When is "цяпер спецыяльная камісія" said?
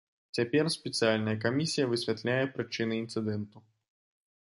0.37-1.85